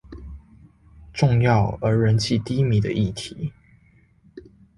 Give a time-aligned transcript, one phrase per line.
[1.13, 3.53] 重要而人氣低迷的議題